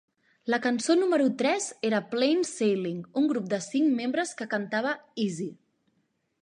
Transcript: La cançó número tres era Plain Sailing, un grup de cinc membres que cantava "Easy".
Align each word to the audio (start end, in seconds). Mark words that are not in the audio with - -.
La 0.51 0.57
cançó 0.61 0.93
número 1.01 1.27
tres 1.41 1.67
era 1.89 1.99
Plain 2.15 2.41
Sailing, 2.53 3.05
un 3.23 3.29
grup 3.33 3.53
de 3.53 3.61
cinc 3.69 3.95
membres 4.03 4.35
que 4.41 4.53
cantava 4.55 4.97
"Easy". 5.27 5.49